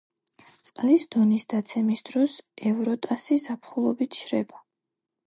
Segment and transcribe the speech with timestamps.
[0.67, 2.37] წყლის დონის დაცემის დროს
[2.71, 4.65] ევროტასი ზაფხულობით შრება.